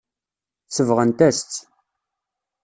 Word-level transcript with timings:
Sebɣen-as-tt. 0.75 1.53